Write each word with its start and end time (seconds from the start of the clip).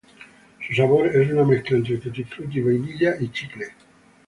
Su 0.65 0.73
sabor 0.73 1.15
es 1.15 1.29
una 1.29 1.43
mezcla 1.43 1.77
entre 1.77 1.99
tutti-frutti, 1.99 2.59
vainilla 2.61 3.17
y 3.19 3.29
chicle. 3.29 3.65